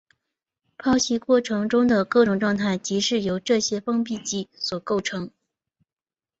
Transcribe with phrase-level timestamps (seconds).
[0.79, 5.29] 剖析过程中的各种状态即是由这些封闭集所构成。